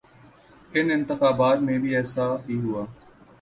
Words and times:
ان 0.73 0.91
انتخابات 0.91 1.59
میں 1.59 1.77
بھی 1.79 1.95
ایسا 1.95 2.27
ہی 2.49 2.59
ہوا۔ 2.59 2.85